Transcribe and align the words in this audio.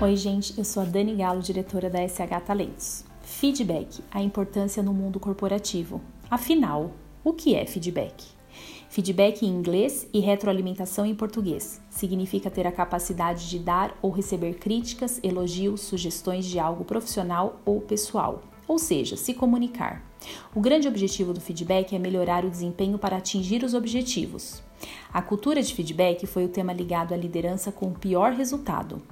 Oi, 0.00 0.14
gente, 0.14 0.56
eu 0.56 0.64
sou 0.64 0.84
a 0.84 0.86
Dani 0.86 1.16
Galo, 1.16 1.42
diretora 1.42 1.90
da 1.90 1.98
SH 2.08 2.46
Talentos. 2.46 3.04
Feedback, 3.20 4.00
a 4.12 4.22
importância 4.22 4.80
no 4.80 4.94
mundo 4.94 5.18
corporativo. 5.18 6.00
Afinal, 6.30 6.92
o 7.24 7.32
que 7.32 7.56
é 7.56 7.66
feedback? 7.66 8.24
Feedback 8.88 9.44
em 9.44 9.48
inglês 9.48 10.08
e 10.14 10.20
retroalimentação 10.20 11.04
em 11.04 11.16
português. 11.16 11.82
Significa 11.90 12.48
ter 12.48 12.64
a 12.64 12.70
capacidade 12.70 13.50
de 13.50 13.58
dar 13.58 13.98
ou 14.00 14.12
receber 14.12 14.54
críticas, 14.60 15.18
elogios, 15.20 15.80
sugestões 15.80 16.46
de 16.46 16.60
algo 16.60 16.84
profissional 16.84 17.60
ou 17.64 17.80
pessoal, 17.80 18.44
ou 18.68 18.78
seja, 18.78 19.16
se 19.16 19.34
comunicar. 19.34 20.08
O 20.54 20.60
grande 20.60 20.86
objetivo 20.86 21.34
do 21.34 21.40
feedback 21.40 21.96
é 21.96 21.98
melhorar 21.98 22.44
o 22.44 22.50
desempenho 22.50 23.00
para 23.00 23.16
atingir 23.16 23.64
os 23.64 23.74
objetivos. 23.74 24.62
A 25.12 25.20
cultura 25.20 25.60
de 25.60 25.74
feedback 25.74 26.24
foi 26.24 26.44
o 26.44 26.48
tema 26.48 26.72
ligado 26.72 27.12
à 27.12 27.16
liderança 27.16 27.72
com 27.72 27.88
o 27.88 27.98
pior 27.98 28.32
resultado, 28.32 29.02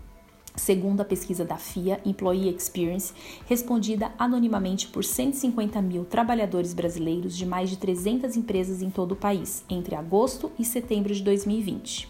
Segundo 0.56 1.02
a 1.02 1.04
pesquisa 1.04 1.44
da 1.44 1.58
FIA 1.58 2.00
Employee 2.04 2.48
Experience, 2.48 3.12
respondida 3.46 4.10
anonimamente 4.18 4.88
por 4.88 5.04
150 5.04 5.80
mil 5.82 6.04
trabalhadores 6.04 6.72
brasileiros 6.72 7.36
de 7.36 7.44
mais 7.44 7.68
de 7.68 7.76
300 7.76 8.36
empresas 8.36 8.80
em 8.80 8.90
todo 8.90 9.12
o 9.12 9.16
país, 9.16 9.64
entre 9.68 9.94
agosto 9.94 10.50
e 10.58 10.64
setembro 10.64 11.14
de 11.14 11.22
2020. 11.22 12.08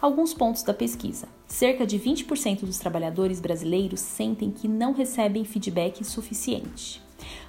Alguns 0.00 0.34
pontos 0.34 0.62
da 0.62 0.74
pesquisa. 0.74 1.26
Cerca 1.46 1.86
de 1.86 1.98
20% 1.98 2.60
dos 2.60 2.78
trabalhadores 2.78 3.40
brasileiros 3.40 4.00
sentem 4.00 4.50
que 4.50 4.68
não 4.68 4.92
recebem 4.92 5.44
feedback 5.44 6.04
suficiente. 6.04 7.02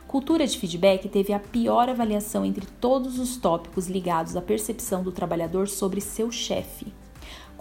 Cultura 0.08 0.48
de 0.48 0.58
feedback 0.58 1.08
teve 1.08 1.34
a 1.34 1.40
pior 1.40 1.88
avaliação 1.88 2.46
entre 2.46 2.66
todos 2.66 3.20
os 3.20 3.38
tópicos 3.38 3.88
ligados 3.88 4.36
à 4.36 4.42
percepção 4.42 5.04
do 5.04 5.12
trabalhador 5.12 5.68
sobre 5.68 6.02
seu 6.02 6.32
chefe 6.32 6.92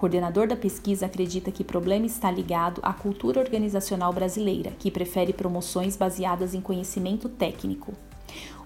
coordenador 0.00 0.48
da 0.48 0.56
pesquisa 0.56 1.04
acredita 1.04 1.52
que 1.52 1.60
o 1.60 1.64
problema 1.64 2.06
está 2.06 2.30
ligado 2.30 2.80
à 2.82 2.90
cultura 2.90 3.38
organizacional 3.38 4.10
brasileira, 4.14 4.70
que 4.78 4.90
prefere 4.90 5.30
promoções 5.30 5.94
baseadas 5.94 6.54
em 6.54 6.60
conhecimento 6.62 7.28
técnico. 7.28 7.92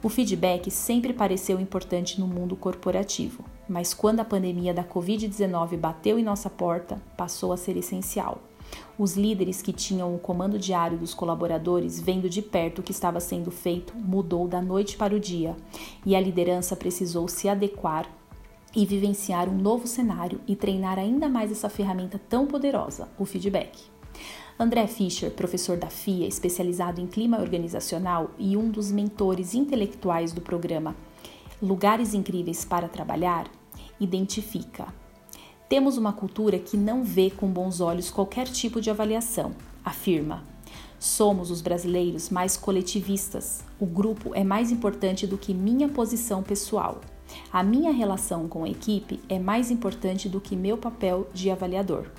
O 0.01 0.09
feedback 0.09 0.71
sempre 0.71 1.13
pareceu 1.13 1.59
importante 1.59 2.21
no 2.21 2.29
mundo 2.29 2.55
corporativo, 2.55 3.45
mas 3.69 3.93
quando 3.93 4.21
a 4.21 4.25
pandemia 4.25 4.73
da 4.73 4.85
Covid-19 4.85 5.77
bateu 5.77 6.21
em 6.21 6.23
nossa 6.23 6.49
porta, 6.49 7.03
passou 7.17 7.53
a 7.53 7.57
ser 7.57 7.77
essencial. 7.77 8.41
Os 8.97 9.17
líderes 9.17 9.61
que 9.61 9.73
tinham 9.73 10.15
o 10.15 10.21
comando 10.21 10.57
diário 10.57 10.97
dos 10.97 11.15
colaboradores, 11.15 11.99
vendo 11.99 12.31
de 12.31 12.43
perto 12.43 12.79
o 12.79 12.83
que 12.83 12.93
estava 12.93 13.19
sendo 13.19 13.51
feito, 13.51 13.93
mudou 13.97 14.47
da 14.47 14.63
noite 14.63 14.97
para 14.97 15.17
o 15.17 15.19
dia, 15.19 15.57
e 16.07 16.15
a 16.15 16.21
liderança 16.21 16.77
precisou 16.77 17.27
se 17.27 17.49
adequar 17.49 18.09
e 18.75 18.85
vivenciar 18.85 19.49
um 19.49 19.57
novo 19.57 19.87
cenário 19.87 20.41
e 20.47 20.57
treinar 20.57 20.99
ainda 20.99 21.29
mais 21.29 21.51
essa 21.51 21.69
ferramenta 21.69 22.21
tão 22.29 22.47
poderosa, 22.47 23.09
o 23.19 23.25
feedback. 23.25 23.79
André 24.59 24.87
Fischer, 24.87 25.31
professor 25.33 25.77
da 25.77 25.89
FIA, 25.89 26.29
especializado 26.29 27.01
em 27.01 27.07
clima 27.07 27.41
organizacional 27.41 28.31
e 28.39 28.57
um 28.57 28.71
dos 28.71 28.91
mentores 28.93 29.55
intelectuais 29.55 30.33
do 30.33 30.41
programa 30.41 30.95
Lugares 31.61 32.15
Incríveis 32.15 32.65
para 32.65 32.89
Trabalhar, 32.89 33.51
identifica: 33.99 34.87
Temos 35.69 35.97
uma 35.97 36.13
cultura 36.13 36.59
que 36.59 36.77
não 36.77 37.03
vê 37.03 37.31
com 37.31 37.49
bons 37.49 37.81
olhos 37.81 38.11
qualquer 38.11 38.47
tipo 38.47 38.81
de 38.81 38.91
avaliação, 38.91 39.53
afirma. 39.85 40.45
Somos 40.99 41.51
os 41.51 41.61
brasileiros 41.61 42.31
mais 42.31 42.57
coletivistas. 42.57 43.63
O 43.79 43.87
grupo 43.87 44.35
é 44.35 44.43
mais 44.43 44.71
importante 44.71 45.27
do 45.27 45.37
que 45.37 45.53
minha 45.53 45.89
posição 45.89 46.43
pessoal. 46.43 47.01
A 47.55 47.63
minha 47.63 47.93
relação 47.93 48.49
com 48.49 48.65
a 48.65 48.69
equipe 48.69 49.21
é 49.29 49.39
mais 49.39 49.71
importante 49.71 50.29
do 50.29 50.41
que 50.41 50.57
meu 50.57 50.77
papel 50.77 51.29
de 51.33 51.53
avaliador. 51.53 52.11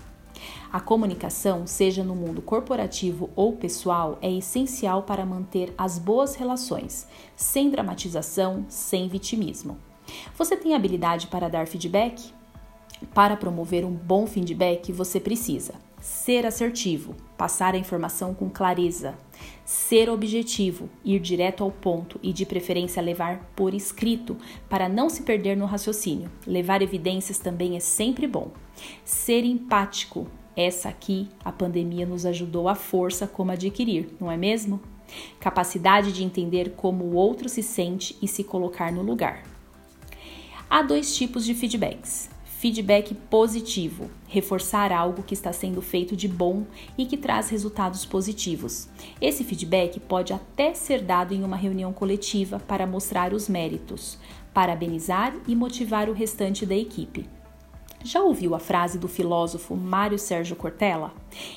A 0.72 0.80
comunicação, 0.80 1.68
seja 1.68 2.06
no 2.06 2.16
mundo 2.16 2.42
corporativo 2.42 3.30
ou 3.36 3.52
pessoal, 3.52 4.18
é 4.22 4.32
essencial 4.32 5.04
para 5.04 5.26
manter 5.26 5.74
as 5.78 6.00
boas 6.00 6.36
relações, 6.36 7.06
sem 7.36 7.70
dramatização, 7.70 8.66
sem 8.70 9.10
vitimismo. 9.10 9.78
Você 10.38 10.56
tem 10.56 10.74
habilidade 10.74 11.28
para 11.28 11.50
dar 11.50 11.68
feedback? 11.68 12.34
Para 13.14 13.36
promover 13.36 13.84
um 13.84 13.92
bom 13.92 14.26
feedback, 14.26 14.94
você 14.94 15.20
precisa 15.20 15.74
ser 16.06 16.46
assertivo, 16.46 17.16
passar 17.36 17.74
a 17.74 17.80
informação 17.80 18.32
com 18.32 18.48
clareza, 18.48 19.16
ser 19.66 20.08
objetivo, 20.08 20.88
ir 21.04 21.20
direto 21.20 21.64
ao 21.64 21.72
ponto 21.72 22.20
e 22.22 22.32
de 22.32 22.46
preferência 22.46 23.02
levar 23.02 23.40
por 23.56 23.74
escrito 23.74 24.38
para 24.70 24.88
não 24.88 25.10
se 25.10 25.24
perder 25.24 25.58
no 25.58 25.66
raciocínio. 25.66 26.30
Levar 26.46 26.84
evidências 26.84 27.40
também 27.40 27.76
é 27.76 27.80
sempre 27.80 28.28
bom. 28.28 28.52
Ser 29.04 29.44
empático, 29.44 30.28
essa 30.56 30.90
aqui 30.90 31.28
a 31.44 31.52
pandemia 31.52 32.06
nos 32.06 32.24
ajudou 32.24 32.70
a 32.70 32.76
força 32.76 33.26
como 33.26 33.52
adquirir, 33.52 34.08
não 34.20 34.32
é 34.32 34.38
mesmo? 34.38 34.80
Capacidade 35.40 36.14
de 36.14 36.24
entender 36.24 36.74
como 36.78 37.04
o 37.04 37.16
outro 37.16 37.50
se 37.50 37.64
sente 37.64 38.16
e 38.22 38.28
se 38.28 38.44
colocar 38.44 38.92
no 38.92 39.02
lugar. 39.02 39.42
Há 40.70 40.84
dois 40.84 41.16
tipos 41.16 41.44
de 41.44 41.56
feedbacks: 41.56 42.30
Feedback 42.66 43.14
positivo, 43.14 44.10
reforçar 44.28 44.92
algo 44.92 45.22
que 45.22 45.36
está 45.36 45.54
sendo 45.54 45.84
feito 45.84 46.16
de 46.16 46.28
bom 46.28 46.66
e 46.98 47.06
que 47.06 47.16
traz 47.16 47.48
resultados 47.48 48.08
positivos. 48.08 48.90
Esse 49.22 49.44
feedback 49.44 50.00
pode 50.00 50.34
até 50.34 50.74
ser 50.74 51.04
dado 51.04 51.32
em 51.32 51.44
uma 51.44 51.56
reunião 51.56 51.94
coletiva 51.94 52.60
para 52.60 52.88
mostrar 52.88 53.34
os 53.34 53.48
méritos, 53.48 54.18
parabenizar 54.52 55.36
e 55.48 55.56
motivar 55.56 56.10
o 56.10 56.14
restante 56.14 56.66
da 56.66 56.76
equipe. 56.76 57.30
Já 58.04 58.24
ouviu 58.24 58.56
a 58.56 58.60
frase 58.60 58.98
do 58.98 59.08
filósofo 59.08 59.76
Mário 59.76 60.18
Sérgio 60.18 60.56
Cortella? 60.56 61.14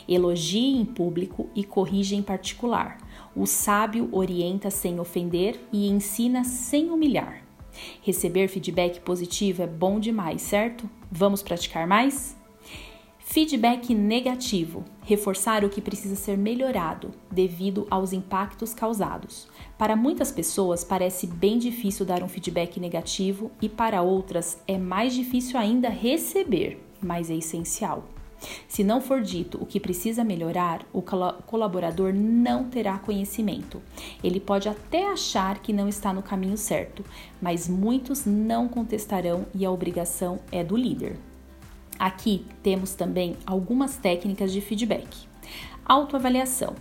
Elogie 0.07 0.77
em 0.77 0.85
público 0.85 1.49
e 1.55 1.65
corrige 1.65 2.17
em 2.17 2.23
particular. 2.23 2.99
O 3.35 3.47
sábio 3.47 4.11
orienta 4.13 4.69
sem 4.69 5.01
ofender 5.01 5.59
e 5.73 5.89
ensina 5.89 6.45
sem 6.45 6.91
humilhar. 6.91 7.48
Receber 8.03 8.49
feedback 8.49 9.01
positivo 9.01 9.63
é 9.63 9.67
bom 9.67 9.99
demais, 10.01 10.43
certo? 10.43 10.89
Vamos 11.11 11.43
praticar 11.43 11.87
mais? 11.87 12.37
Feedback 13.19 13.95
negativo 13.95 14.85
reforçar 15.03 15.65
o 15.65 15.69
que 15.69 15.81
precisa 15.81 16.17
ser 16.17 16.37
melhorado 16.37 17.13
devido 17.31 17.87
aos 17.91 18.13
impactos 18.13 18.75
causados. 18.75 19.49
Para 19.77 19.97
muitas 19.97 20.31
pessoas 20.31 20.83
parece 20.83 21.27
bem 21.27 21.59
difícil 21.59 22.07
dar 22.07 22.23
um 22.23 22.29
feedback 22.29 22.81
negativo 22.81 23.51
e 23.61 23.69
para 23.69 24.03
outras 24.03 24.59
é 24.67 24.77
mais 24.79 25.15
difícil 25.15 25.59
ainda 25.59 25.89
receber, 25.89 26.83
mas 27.03 27.31
é 27.31 27.35
essencial. 27.35 28.05
Se 28.69 28.85
não 28.85 29.01
for 29.01 29.21
dito 29.21 29.59
o 29.61 29.67
que 29.67 29.81
precisa 29.81 30.23
melhorar, 30.23 30.87
o 30.93 31.03
colaborador 31.03 32.13
não 32.13 32.65
terá 32.65 32.99
conhecimento. 32.99 33.83
Ele 34.23 34.39
pode 34.39 34.69
até 34.69 35.11
achar 35.11 35.59
que 35.59 35.73
não 35.73 35.89
está 35.89 36.13
no 36.13 36.23
caminho 36.23 36.57
certo, 36.57 37.05
mas 37.41 37.69
muitos 37.69 38.25
não 38.25 38.69
contestarão 38.69 39.47
e 39.55 39.65
a 39.65 39.71
obrigação 39.71 40.39
é 40.53 40.63
do 40.63 40.77
líder. 40.77 41.17
Aqui 41.99 42.47
temos 42.63 42.95
também 42.95 43.37
algumas 43.45 43.97
técnicas 43.97 44.53
de 44.53 44.61
feedback. 44.61 45.27
Autoavaliação. 45.85 46.75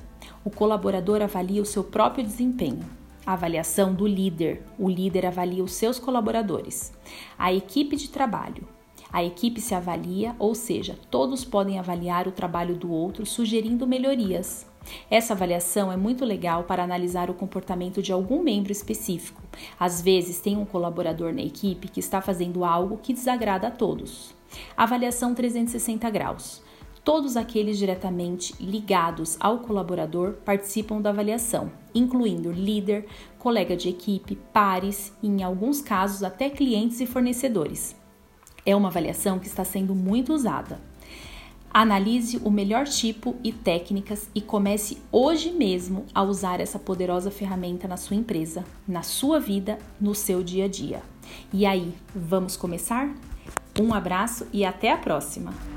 O 0.44 0.52
colaborador 0.52 1.22
avalia 1.22 1.62
o 1.62 1.66
seu 1.66 1.84
próprio 1.84 2.24
desempenho. 2.24 2.86
Avaliação 3.26 3.94
do 3.94 4.06
líder. 4.06 4.64
O 4.78 4.88
líder 4.88 5.26
avalia 5.26 5.64
os 5.64 5.74
seus 5.74 5.98
colaboradores. 5.98 6.94
A 7.38 7.52
equipe 7.52 7.96
de 7.96 8.10
trabalho. 8.10 8.68
A 9.12 9.24
equipe 9.24 9.62
se 9.62 9.74
avalia, 9.74 10.36
ou 10.38 10.54
seja, 10.54 10.98
todos 11.10 11.46
podem 11.46 11.80
avaliar 11.80 12.28
o 12.28 12.32
trabalho 12.32 12.76
do 12.76 12.92
outro, 12.92 13.26
sugerindo 13.26 13.88
melhorias. 13.88 14.66
Essa 15.10 15.34
avaliação 15.34 15.92
é 15.92 15.98
muito 15.98 16.26
legal 16.26 16.64
para 16.64 16.84
analisar 16.84 17.30
o 17.30 17.34
comportamento 17.34 18.02
de 18.02 18.12
algum 18.12 18.42
membro 18.42 18.72
específico. 18.72 19.42
Às 19.80 20.02
vezes, 20.02 20.40
tem 20.40 20.58
um 20.58 20.66
colaborador 20.66 21.34
na 21.34 21.42
equipe 21.42 21.88
que 21.88 22.00
está 22.00 22.22
fazendo 22.22 22.64
algo 22.64 22.98
que 22.98 23.14
desagrada 23.14 23.68
a 23.68 23.72
todos. 23.72 24.36
Avaliação 24.76 25.34
360 25.34 26.10
graus. 26.10 26.62
Todos 27.04 27.38
aqueles 27.38 27.78
diretamente 27.78 28.54
ligados 28.60 29.38
ao 29.40 29.60
colaborador 29.60 30.34
participam 30.44 31.02
da 31.02 31.10
avaliação, 31.10 31.72
incluindo 31.96 32.52
líder, 32.52 33.06
colega 33.40 33.78
de 33.78 33.88
equipe, 33.88 34.36
pares 34.52 35.14
e, 35.24 35.28
em 35.28 35.42
alguns 35.42 35.82
casos, 35.82 36.22
até 36.22 36.50
clientes 36.50 37.00
e 37.00 37.06
fornecedores. 37.06 37.96
É 38.68 38.76
uma 38.76 38.90
avaliação 38.90 39.40
que 39.40 39.48
está 39.48 39.64
sendo 39.64 39.96
muito 39.96 40.34
usada. 40.34 40.78
Analise 41.74 42.38
o 42.44 42.52
melhor 42.52 42.86
tipo 42.86 43.34
e 43.42 43.54
técnicas 43.54 44.28
e 44.36 44.42
comece 44.42 44.98
hoje 45.10 45.52
mesmo 45.52 46.06
a 46.14 46.22
usar 46.22 46.60
essa 46.60 46.78
poderosa 46.78 47.32
ferramenta 47.32 47.88
na 47.88 47.96
sua 47.96 48.18
empresa, 48.18 48.66
na 48.86 49.04
sua 49.04 49.40
vida, 49.40 49.78
no 50.02 50.14
seu 50.14 50.44
dia 50.44 50.66
a 50.66 50.68
dia. 50.68 51.02
E 51.54 51.66
aí, 51.66 51.94
vamos 52.14 52.58
começar? 52.58 53.10
Um 53.80 53.94
abraço 53.94 54.46
e 54.52 54.66
até 54.66 54.92
a 54.92 54.98
próxima! 54.98 55.77